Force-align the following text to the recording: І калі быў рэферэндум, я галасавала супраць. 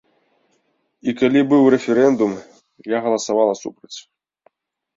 І 1.11 1.15
калі 1.19 1.41
быў 1.51 1.61
рэферэндум, 1.75 2.31
я 2.97 3.05
галасавала 3.07 3.53
супраць. 3.63 3.95